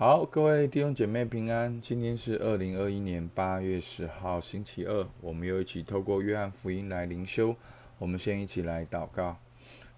[0.00, 1.78] 好，各位弟兄姐妹平安。
[1.78, 5.06] 今天是二零二一年八月十号，星期二。
[5.20, 7.54] 我们又一起透过约翰福音来灵修。
[7.98, 9.36] 我们先一起来祷告。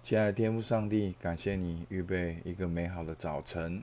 [0.01, 3.81] 亲爱的天父上帝，感谢你预备一个美好的早晨，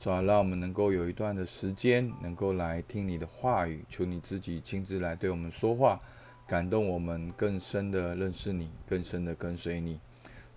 [0.00, 3.84] 主啊，让我们能够有一段的时间，能够来听你的话语。
[3.88, 6.00] 求你自己亲自来对我们说话，
[6.44, 10.00] 感动我们更深的认识你，更深的跟随你。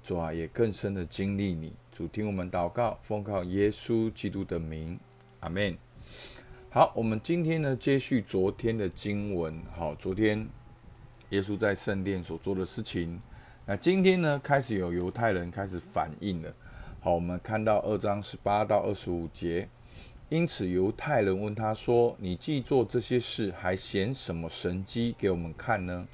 [0.06, 1.74] 主啊，也更深的经历你。
[1.92, 5.00] 主听我们祷告，奉靠耶稣基督的名，
[5.40, 5.76] 阿门。
[6.70, 9.60] 好，我们今天呢，接续昨天的经文。
[9.76, 10.48] 好，昨天
[11.32, 13.20] 耶稣在圣殿所做的事情。
[13.66, 16.54] 那今天呢，开始有犹太人开始反应了。
[17.00, 19.68] 好，我们看到二章十八到二十五节。
[20.30, 26.08] 因此，犹太人问他说：“你既做这些事，还显什么神迹给我们看呢？”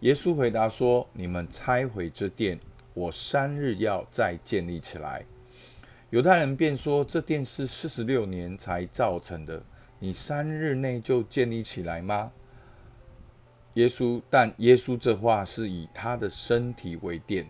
[0.00, 2.58] 耶稣回答说：“你们拆毁这殿。”
[2.96, 5.22] 我三日要再建立起来，
[6.08, 9.62] 犹太人便说：“这殿是四十六年才造成的，
[9.98, 12.32] 你三日内就建立起来吗？”
[13.74, 17.46] 耶稣，但耶稣这话是以他的身体为殿，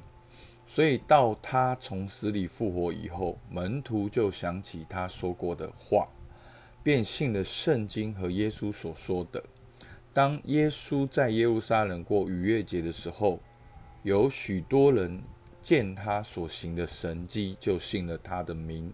[0.66, 6.08] 所以到他从死里复活以后，门徒就想起他说过的话，
[6.82, 9.40] 便信了圣经和耶稣所说的。
[10.12, 13.38] 当耶稣在耶路撒冷过逾越节的时候，
[14.02, 15.22] 有许多人。
[15.66, 18.92] 见他所行的神迹，就信了他的名。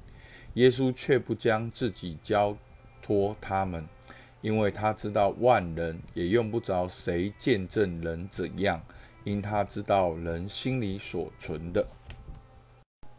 [0.55, 2.57] 耶稣却不将自己交
[3.03, 3.87] 托他们，
[4.41, 8.83] 因为他知道万人也用不着谁见证人怎样，
[9.23, 11.87] 因他知道人心里所存的。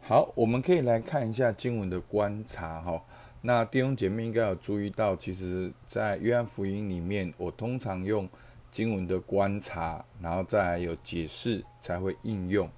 [0.00, 3.00] 好，我们可以来看一下经文的观察哈。
[3.40, 8.28] 那弟兄姐妹应该有注意到，其实在约翰福音里面，我通常用
[8.72, 12.68] 经文的观察，然后再有解释，才会应用。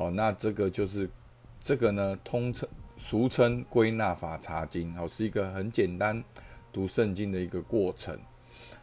[0.00, 1.06] 哦，那这个就是
[1.60, 6.24] 这个呢，通称俗称归纳法查经，好，是一个很简单
[6.72, 8.18] 读圣经的一个过程。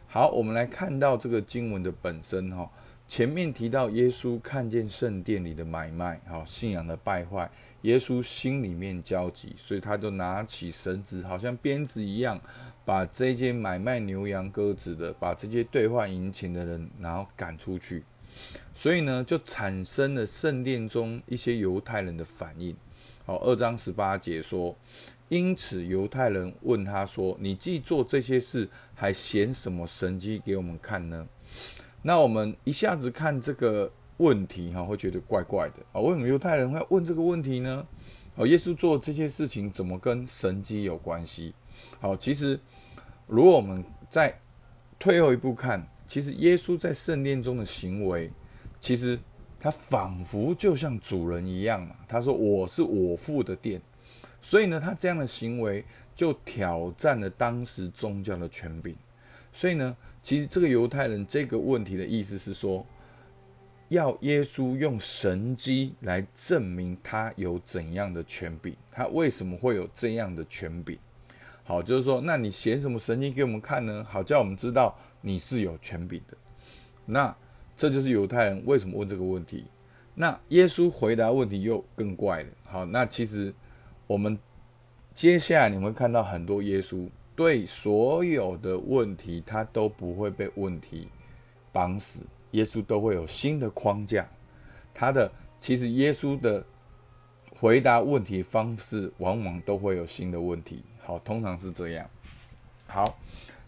[0.06, 2.70] 好，我们来看到这个经文的本身哈，
[3.08, 7.50] 前面提到耶稣看见圣殿里的买卖，好，信仰的败坏，
[7.82, 12.40] 耶稣心里面焦急，所以他就拿起绳子，好像鞭子一样，
[12.84, 18.04] 把这些买卖牛羊鸽子的，把这些兑换银钱的人，然后赶出去。
[18.74, 22.76] 所以呢，就产生了圣殿中一些犹太人的反应。
[23.26, 24.74] 好，二章十八节说
[25.28, 31.26] ：“因此犹太人问他说：‘你既做这些事，还显什么神迹给我们看呢？’
[32.02, 36.00] 那我们一下子看这个问题，哈，会觉得怪怪的啊。
[36.00, 37.86] 为什么犹太人会问这个问题呢？
[38.36, 41.52] 哦，耶稣做这些事情怎么跟神迹有关系？
[42.00, 42.58] 好，其实
[43.26, 44.40] 如果我们再
[44.98, 45.84] 退后一步看。
[46.08, 48.30] 其实耶稣在圣殿中的行为，
[48.80, 49.16] 其实
[49.60, 51.94] 他仿佛就像主人一样嘛。
[52.08, 53.80] 他说：“我是我父的殿。”
[54.40, 55.84] 所以呢，他这样的行为
[56.16, 58.96] 就挑战了当时宗教的权柄。
[59.52, 62.86] 所以呢，其实这个犹太人这个问题的意思是说，
[63.88, 70.98] 要耶稣用神机来证明他有怎样的权柄，他为什么会有这样的权柄？
[71.68, 74.02] 好，就是说，那你显什么神经给我们看呢？
[74.08, 74.96] 好，叫我们知道。
[75.20, 76.34] 你是有权柄的，
[77.04, 77.36] 那
[77.76, 79.66] 这就是犹太人为什么问这个问题。
[80.14, 82.48] 那耶稣回答问题又更怪了。
[82.64, 83.52] 好，那其实
[84.06, 84.38] 我们
[85.12, 87.06] 接下来你会看到很多耶稣
[87.36, 91.08] 对所有的问题，他都不会被问题
[91.70, 94.26] 绑死，耶稣都会有新的框架。
[94.94, 95.30] 他的
[95.60, 96.64] 其实耶稣的
[97.50, 100.82] 回答问题方式，往往都会有新的问题。
[101.08, 102.06] 好，通常是这样。
[102.86, 103.18] 好。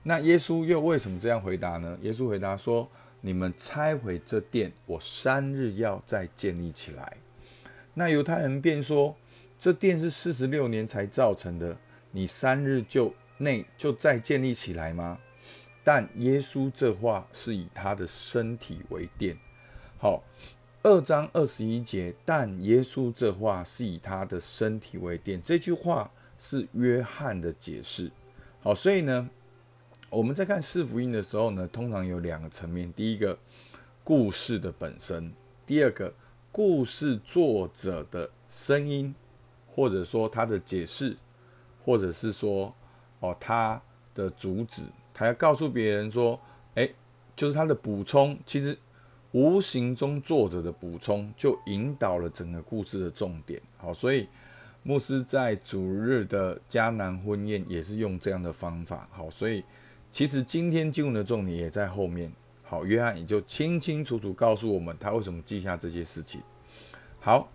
[0.03, 1.99] 那耶稣又为什么这样回答呢？
[2.03, 2.87] 耶稣回答说
[3.23, 7.17] ：“你们拆毁这殿，我三日要再建立起来。”
[7.93, 9.15] 那犹太人便说
[9.59, 11.77] ：“这殿是四十六年才造成的，
[12.13, 15.19] 你三日就内就再建立起来吗？”
[15.85, 19.37] 但耶稣这话是以他的身体为殿。
[19.99, 20.23] 好，
[20.83, 25.43] 二章二十一节，但耶稣这话是以他的身体为殿。
[25.43, 28.11] 这句话是约翰的解释。
[28.61, 29.31] 好，所以呢。
[30.13, 33.39] 我们在看四福音的时候呢，通常有两个层面：第一个，
[34.03, 35.31] 故事的本身；
[35.65, 36.13] 第二个，
[36.51, 39.15] 故事作者的声音，
[39.69, 41.17] 或者说他的解释，
[41.85, 42.75] 或者是说
[43.21, 43.81] 哦他
[44.13, 44.83] 的主旨，
[45.15, 46.37] 他要告诉别人说，
[46.75, 46.91] 哎，
[47.37, 48.37] 就是他的补充。
[48.45, 48.77] 其实
[49.31, 53.63] 无形中作者的补充就引导了整个故事的重点。
[53.77, 54.27] 好，所以
[54.83, 59.09] 牧师在主日的迦南婚宴也是用这样的方法。
[59.11, 59.65] 好，所以。
[60.13, 62.33] 其实今天经文的重点也在后面。
[62.65, 66.41] 好，约翰也就清清楚楚告诉我们他为什么记下这些事情。
[67.21, 67.49] 好，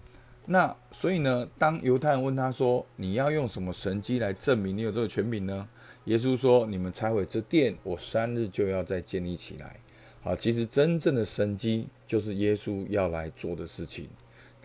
[0.45, 5.68] 那所以呢，当犹太人问他说：“你要用什么神机来证明你有这个权柄呢？”
[6.06, 9.75] 耶稣说：“你们拆毁这殿，我三日就要再建立起来。”
[10.24, 14.07] 好，其实真正的神机就是耶稣要来做的事情，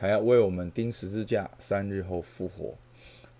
[0.00, 2.74] 还要为我们钉十字架，三日后复活。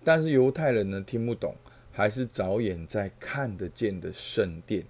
[0.03, 1.55] 但是犹太人呢听不懂，
[1.91, 4.85] 还是着眼在看得见的圣殿。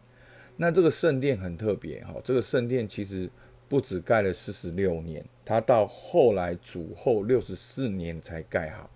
[0.57, 3.29] 那这个圣殿很特别哈，这个圣殿其实
[3.69, 8.89] 不止盖了四十六年，它到后来主后六十四年才盖好，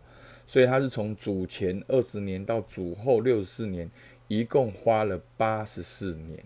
[0.45, 3.89] 所以它是从主前二十年到主后六十四年，
[4.27, 6.43] 一共花了八十四年。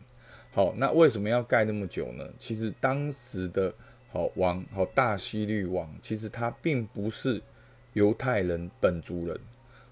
[0.51, 2.23] 好，那为什么要盖那么久呢？
[2.37, 3.73] 其实当时的
[4.11, 7.41] 好王好大希律王，其实他并不是
[7.93, 9.39] 犹太人本族人，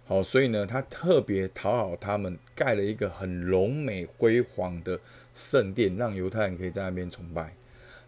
[0.05, 4.99] 好，所以呢，他特别讨好他们，盖了一个很荣美辉煌的
[5.35, 7.53] 圣殿，让犹太人可以在那边崇拜。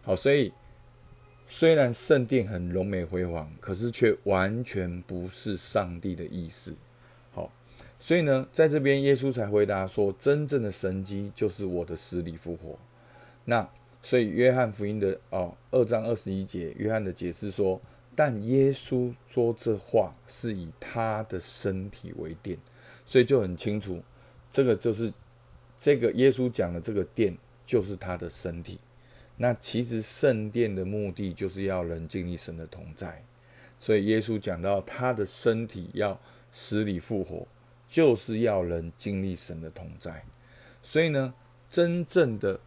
[0.02, 0.52] 好，所以
[1.46, 6.74] 虽然圣殿很荣美辉煌，可是却完全不是上帝的意思。
[7.32, 7.50] 好
[7.98, 12.78] 所以呢，在这边耶稣才回答说，真正的神迹就是我的死里复活。
[13.44, 13.68] 那
[14.02, 17.80] 所以约翰福音的哦二章二十一节，约翰的解释说，
[18.16, 22.58] 但耶稣说这话是以他的身体为殿，
[23.04, 24.02] 所以就很清楚，
[24.50, 25.12] 这个就是
[25.78, 28.78] 这个耶稣讲的这个殿就是他的身体。
[29.36, 33.24] 那其实圣殿的目的就是要人经历神的同在，
[33.78, 36.20] 所以耶稣讲到他的身体要
[36.52, 37.46] 死里复活。
[37.90, 40.24] 就是要人经历神的同在，
[40.80, 41.34] 所以呢，
[41.68, 42.60] 真正的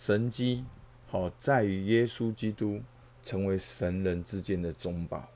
[0.00, 0.64] 神机
[1.08, 2.80] 好在于耶稣基督
[3.24, 5.28] 成为神人之间的中保，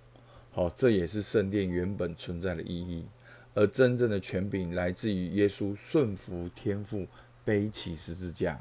[0.52, 3.04] 好，这也是圣殿原本存在的意义。
[3.54, 7.04] 而真正的权柄来自于耶稣顺服天父，
[7.44, 8.58] 背起十字架。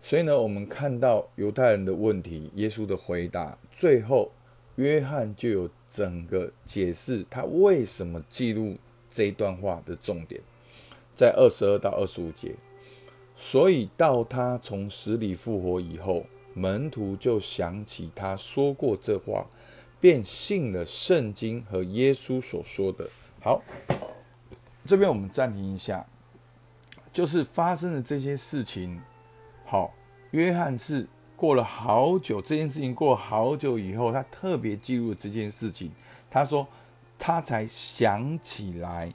[0.00, 4.32] 所以呢，我们看到犹太人的问题，耶稣的回答，最后
[4.76, 8.78] 约翰就有整个解释他为什么记录。
[9.10, 10.40] 这一段话的重点
[11.14, 12.54] 在二十二到二十五节，
[13.42, 19.46] 所以到他从死里复活以后，门徒就想起他说过这话，
[19.98, 23.08] 便信了圣经和耶稣所说的。
[23.40, 23.62] 好，
[24.84, 26.06] 这边我们暂停一下，
[27.10, 29.00] 就是发生的这些事情。
[29.64, 29.94] 好，
[30.32, 35.90] 约翰是过了好久，这件事情过了好久以后，他特别记录这件事情。
[36.30, 36.68] 他说。
[37.22, 39.12] 他才想起来，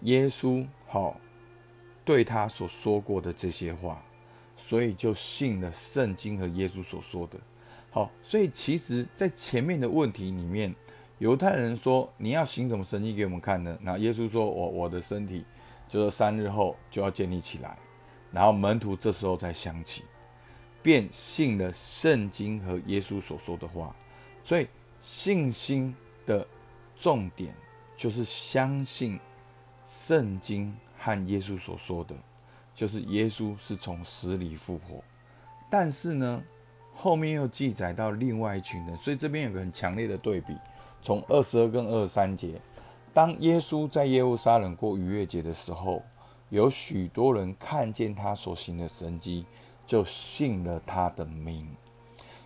[0.00, 1.20] 耶稣好
[2.04, 4.02] 对他所说过的这些话，
[4.56, 7.38] 所以就信了圣经和耶稣所说的。
[7.90, 10.74] 好，所以其实，在前面的问题里面，
[11.18, 13.78] 犹太人说你要行什么神迹给我们看呢？
[13.80, 15.44] 那耶稣说我我的身体
[15.88, 17.76] 就是三日后就要建立起来。
[18.30, 20.04] 然后门徒这时候才想起，
[20.82, 23.94] 便信了圣经和耶稣所说的话。
[24.42, 24.66] 所以
[25.00, 25.94] 信心
[26.26, 26.46] 的。
[26.94, 27.52] 重点
[27.96, 29.18] 就是相信
[29.86, 30.72] 圣经
[31.02, 32.14] 和耶稣所说的，
[32.72, 35.02] 就是耶稣是从死里复活。
[35.68, 36.40] 但是呢，
[36.94, 40.56] 后面又记载到另外一群人，所以这边有个很强烈的对比。
[41.02, 42.60] 从二十二跟二十三节，
[43.12, 46.00] 当耶稣在耶路撒冷过逾越节的时候，
[46.48, 49.44] 有许多人看见他所行的神迹，
[49.84, 51.66] 就信了他的名。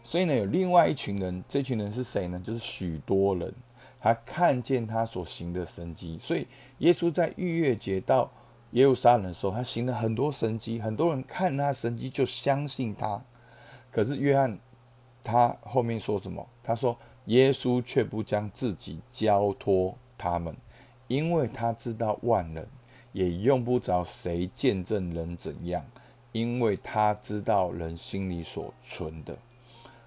[0.03, 2.41] 所以呢，有另外一群人，这群人是谁呢？
[2.43, 3.53] 就是许多人。
[3.99, 6.47] 他看见他所行的神迹，所以
[6.79, 8.31] 耶稣在逾越节到
[8.77, 13.19] 耶路撒冷的时候，他行了很多神迹，很多人看他神迹就相信他。
[13.91, 14.59] 可是约翰
[15.25, 16.47] 他后面说什么？
[16.63, 20.55] 他说耶稣却不将自己交托他们，
[21.09, 22.69] 因为他知道万人
[23.13, 25.83] 也用不着谁见证人怎样，
[26.33, 29.35] 因为他知道人心里所存的。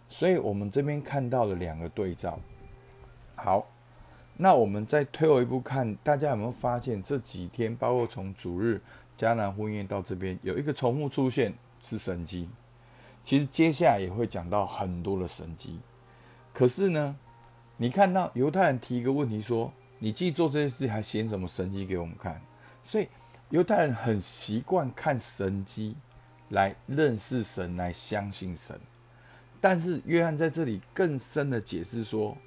[0.07, 2.39] 所以我们这边看到了两个对照。
[3.35, 3.65] 好。
[4.41, 8.79] 那我们再退后一步看，大家有没有发现这几天，包括从主日
[9.17, 12.47] 迦南婚宴到这边，有一个重复出现是神迹。
[13.21, 15.77] 其实接下来也会讲到很多的神迹。
[16.53, 17.17] 可是呢，
[17.75, 22.41] 你看到犹太人提一个问题说：“你既做这些事，还显什么神迹给我们看？”
[22.81, 23.09] 所以
[23.49, 25.97] 犹太人很习惯看神迹
[26.47, 28.79] 来认识神，来相信神。
[29.59, 32.37] 但是约翰在这里更深的解释说。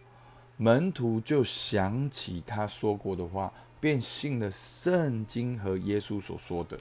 [0.62, 6.78] 门徒就想起他说过的话，便信了圣经和耶稣所说的。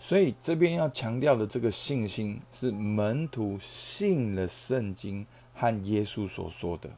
[0.00, 6.90] 所以这边要强调的这个信心，是门徒信了圣经和耶稣所说的。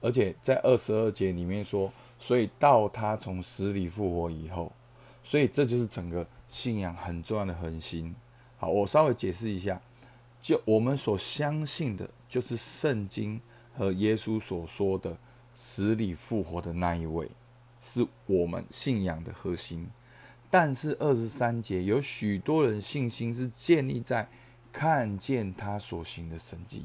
[0.00, 4.72] 而且在二十二节里面说，所以到他从死里复活以后，
[5.22, 8.12] 所以这就是整个信仰很重要的核心。
[8.58, 9.80] 好，我稍微解释一下，
[10.42, 13.40] 就我们所相信的，就是圣经。
[13.76, 15.16] 和耶稣所说的
[15.54, 17.30] 死里复活的那一位，
[17.80, 19.88] 是我们信仰的核心。
[20.50, 24.28] 但是二十三节有许多人信心是建立在
[24.72, 26.84] 看见他所行的神迹。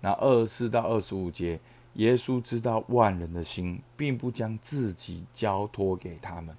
[0.00, 1.58] 那二十四到二十五节，
[1.94, 6.56] 耶稣知道万人的心，并不将自己交托给他们。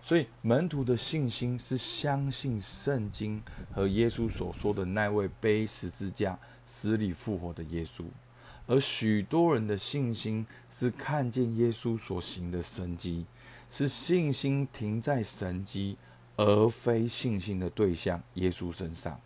[0.00, 3.42] 所以门徒的信心是相信圣经
[3.72, 8.04] 和耶稣所说的那位背十字架、死里复活的耶稣，
[8.66, 13.26] 而许多人的信心是看见耶稣所行的神迹，
[13.70, 15.96] 是信心停在神迹，
[16.36, 19.20] 而非信心的对象耶稣身上，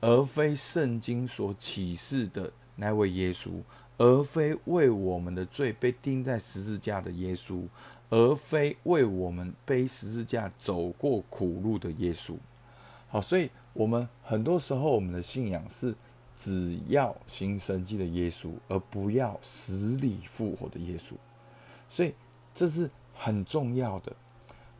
[0.00, 3.50] 而非圣经所启示的那位耶稣，
[3.98, 7.62] 而非为我们的罪被钉在十字架的耶稣。
[8.08, 12.36] 而非为我们背十字架走过苦路的耶稣。
[13.08, 15.92] 好，所以我们很多时候我们的信仰是
[16.36, 21.14] 只要行神迹的耶稣，而不要死里复活的耶稣。
[21.88, 22.14] 所以
[22.54, 24.14] 这是很重要的。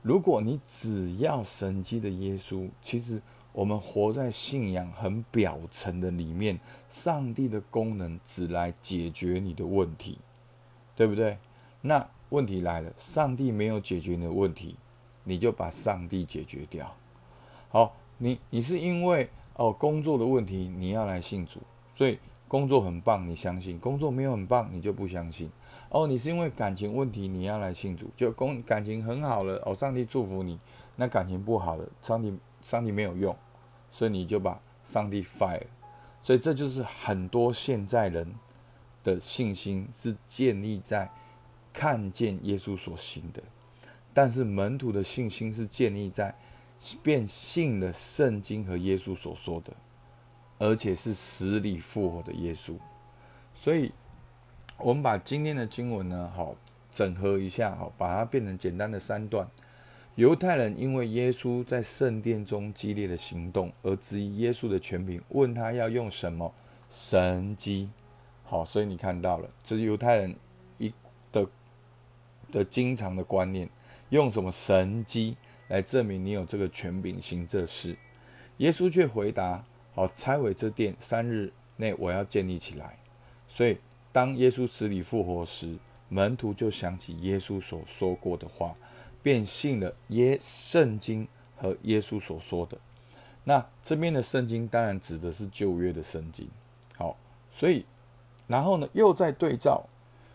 [0.02, 3.20] 如果你只要神迹的耶稣，其实
[3.52, 10.18] 我们活在信仰很表层的里面，上帝的功能只来解决你的问题，
[10.94, 11.38] 对不对？
[11.80, 12.06] 那。
[12.30, 14.74] 问题来了，上帝没有解决你的问题，
[15.22, 16.92] 你就把上帝解决掉。
[17.68, 21.60] 好，你你是因为哦工作的问题你要来信主，
[21.90, 25.50] 所以工作很棒，你相信；工作没有很棒，你就不相信。
[25.88, 30.58] 哦，你是因为感情问题你要来信主，就工感情很好了，哦上帝祝福你。
[30.96, 32.32] 那感情不好了，上帝
[32.62, 33.36] 上帝没有用，
[33.90, 35.66] 所以你就把上帝 fire。
[36.22, 38.34] 所以这就是很多现在人
[39.04, 41.10] 的信心是建立在。
[41.78, 43.42] 看见耶稣所行的，
[44.14, 46.34] 但是门徒的信心是建立在
[47.02, 49.72] 变信了圣经和耶稣所说的，
[50.58, 52.74] 而且是死里复活的耶稣。
[53.54, 53.92] 所以，
[54.78, 56.54] 我们把今天的经文呢，好
[56.92, 59.48] 整合一下，好把它变成简单的三段。
[60.14, 66.52] 犹太人因为耶稣在圣殿中激烈的行动而质疑耶稣的权柄，问他要用什么
[66.90, 67.90] 神机。
[68.44, 70.36] 好，所以你看到了，这是犹太人
[70.78, 70.92] 一
[71.32, 71.46] 的。
[72.52, 73.68] 的经常的观念，
[74.10, 75.36] 用什么神机
[75.68, 77.96] 来证明你有这个权柄行这事？
[78.58, 82.98] 耶稣却回答：“好，拆毁这殿，三日内我要建立起来。”
[83.48, 83.78] 所以，
[84.12, 85.76] 当耶稣死里复活时，
[86.08, 88.74] 门徒就想起耶稣所说过的话，
[89.22, 92.78] 便信了耶圣经和耶稣所说的。
[93.44, 96.48] 那这边的圣经当然指的是旧约的圣经。
[96.96, 97.16] 好，
[97.50, 97.84] 所以，
[98.46, 99.84] 然后呢，又在对照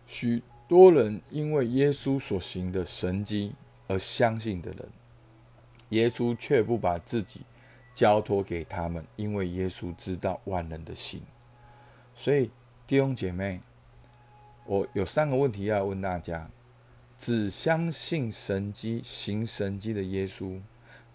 [0.05, 0.41] 许。
[0.67, 3.51] 多人因为耶稣所行的神迹
[3.89, 4.87] 而相信的人，
[5.91, 7.41] 耶稣却不把自己
[7.95, 11.21] 交托给他们，因为耶稣知道万人的心。
[12.13, 12.51] 所以
[12.85, 13.61] 弟兄姐妹，
[14.65, 16.49] 我有三个问题要问大家：
[17.17, 20.59] 只相信神迹、行神迹的耶稣，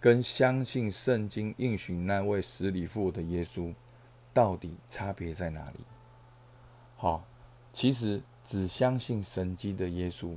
[0.01, 3.75] 跟相信圣经应许那位死里复活的耶稣，
[4.33, 5.81] 到底差别在哪里？
[6.97, 7.23] 好，
[7.73, 8.23] 其实。
[8.49, 10.37] 只相信神迹的耶稣，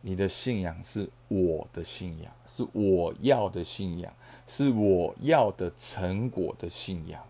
[0.00, 4.12] 你的信仰是我的信仰，是我要的信仰，
[4.46, 7.22] 是我要的成果的信仰。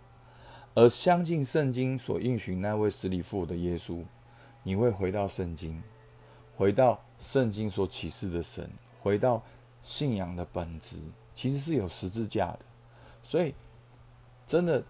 [0.75, 4.05] 而相信圣经所应许那位死里复活的耶稣，
[4.63, 5.83] 你会回到圣经，
[6.57, 9.43] 回到圣经所启示的神，回到
[9.83, 10.97] 信仰的本质，
[11.35, 12.61] 其实是有十字架的。
[13.23, 13.53] 所以，
[14.47, 14.81] 真的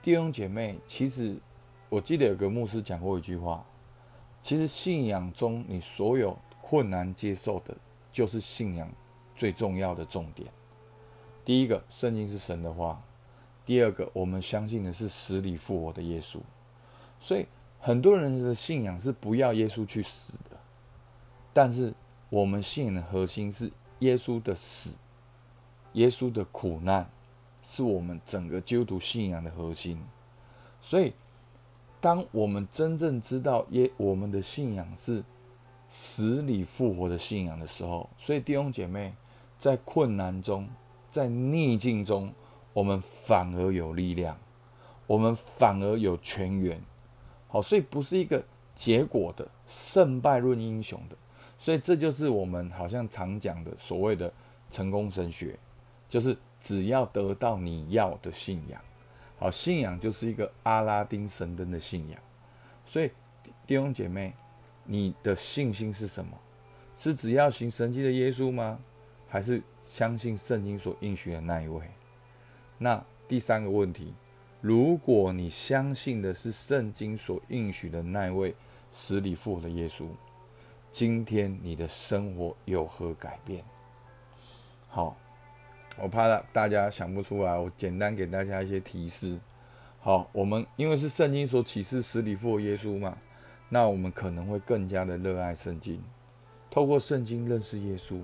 [0.00, 1.36] 弟兄姐妹，其实
[1.88, 3.64] 我记得有个牧师讲过一句话。
[4.40, 7.76] 其实信仰中，你所有困难接受的，
[8.10, 8.90] 就是信仰
[9.34, 10.50] 最重要的重点。
[11.44, 13.02] 第一个，圣经是神的话；
[13.66, 16.38] 第二个，我们相信的是死里复活的耶稣。
[17.20, 17.46] 所以
[17.78, 20.56] 很多人的信仰是不要耶稣去死的，
[21.52, 21.92] 但是
[22.30, 24.94] 我们信仰的核心是耶稣的死，
[25.92, 27.10] 耶稣的苦难
[27.62, 30.02] 是我们整个基督徒信仰的核心。
[30.80, 31.12] 所以。
[32.02, 35.22] 当我们真正知道耶我们的信仰是
[35.94, 39.14] 死里复活的信仰的时候，所以弟兄姐妹
[39.58, 40.66] 在困难中，
[41.10, 42.32] 在逆境中，
[42.72, 44.38] 我们反而有力量，
[45.06, 46.82] 我们反而有全员。
[47.46, 48.42] 好，所以不是一个
[48.74, 51.16] 结果的胜败论英雄的，
[51.58, 54.32] 所以这就是我们好像常讲的所谓的
[54.70, 55.58] 成功神学，
[56.08, 58.80] 就是只要得到你要的信仰。
[59.38, 62.18] 好，信仰就是一个阿拉丁神灯的信仰，
[62.86, 63.10] 所以
[63.66, 64.32] 弟兄姐妹，
[64.84, 66.32] 你的信心是什么？
[66.94, 68.78] 是只要行神迹的耶稣吗？
[69.28, 71.82] 还是相信圣经所应许的那一位？
[72.76, 74.12] 那第三个问题，
[74.60, 78.54] 如果你相信的是圣经所应许的那位，
[78.90, 80.06] 死里复活的耶稣。
[80.90, 83.64] 今天你的生活有何改变？
[84.88, 85.16] 好，
[85.98, 89.40] 我怕大家想不出来，我简单给大家一些提示。
[90.00, 93.16] 好，我们因为是圣经所启示死里复活耶稣嘛，
[93.74, 95.98] 那我们可能会更加的热爱圣经，
[96.70, 98.20] 透过圣经认识耶稣，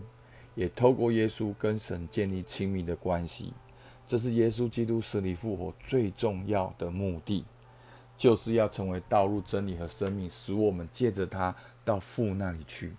[0.55, 3.55] 也透过耶稣跟神建立亲密的关系。
[4.07, 7.47] 这是耶稣基督死里复活最重要的目的，
[8.15, 11.57] 就是要成为道路、真理和生命，使我们借着他。
[11.83, 12.95] 到父那里去，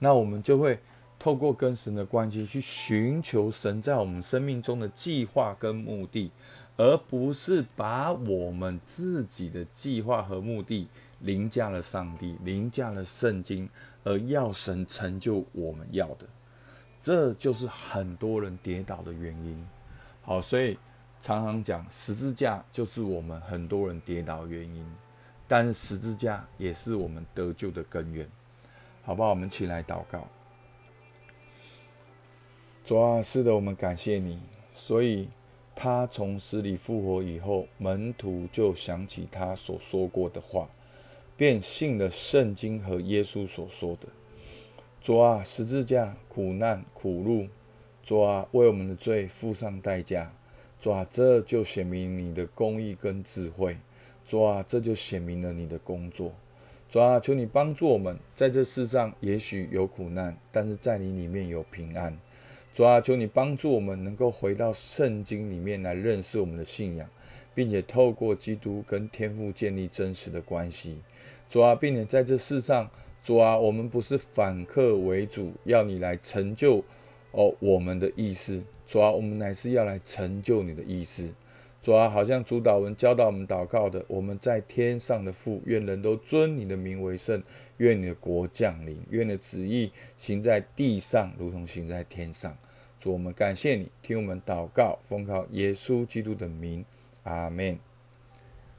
[0.00, 0.78] 那我们就会
[1.18, 6.30] 透过跟神的关系去寻求神在我们生命中的计划跟目的，
[6.76, 10.88] 而不是把我们自己的计划和目的
[11.24, 13.68] 凌驾了上帝，凌驾了圣经，
[14.04, 16.26] 而要神成就我们要的。
[17.00, 19.66] 这就是很多人跌倒的原因。
[20.22, 20.78] 好，所以
[21.20, 24.86] 常常讲十字架就是我们很多人跌倒原因。
[25.46, 28.26] 但是十字架也是我们得救的根源，
[29.02, 29.28] 好不好？
[29.30, 30.26] 我们起来祷告。
[32.82, 34.40] 主啊，是的，我们感谢你。
[34.74, 35.28] 所以
[35.74, 40.66] 他从死里复活以后，门徒就想起他所说过的话，
[41.36, 44.08] 便信了圣经和耶稣所说的。
[45.00, 47.48] 主啊，十字架苦难苦路，
[48.02, 50.32] 主啊，为我们的罪付上代价。
[50.80, 53.76] 主啊，这就显明你的公义跟智慧。
[54.24, 56.32] 主啊，这就显明了你的工作。
[56.88, 62.16] 主啊，求你帮助我们，在这世上也许有苦难，但是在你里面有平安。
[62.72, 67.08] 主啊，求你帮助我们，能够回到圣经里面来认识我们的信仰，
[67.54, 70.98] 并且透过基督跟天父建立真实的关系。
[71.48, 72.90] 主啊，并且在这世上，
[73.22, 76.84] 主啊，我们不是反客为主，要你来成就
[77.30, 78.62] 哦我们的意思。
[78.86, 81.32] 主啊，我们乃是要来成就你的意思。
[81.80, 87.42] 主啊，好像主导文教导我们祷告的，我们在天上的父，愿人都尊你的名为圣，
[87.76, 92.56] 愿你的国降临，愿你的旨意行在地上，如同行在天上。
[92.98, 96.82] 主，我们感谢你，听我们祷告，奉靠耶稣基督的名，
[97.24, 97.78] 阿门。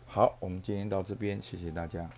[0.08, 2.10] 好，我们今天到这边，谢谢大家。